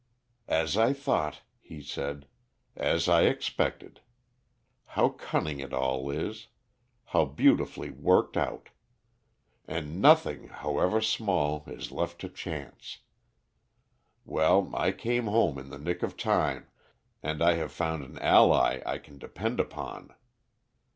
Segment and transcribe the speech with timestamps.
[0.47, 2.25] "As I thought," he said,
[2.75, 3.99] "as I expected.
[4.97, 6.47] How cunning it all is,
[7.05, 8.69] how beautifully worked out!
[9.67, 13.01] And nothing, however small, is left to chance.
[14.25, 16.65] Well, I came home in the nick of time,
[17.21, 20.15] and I have found an ally I can depend upon.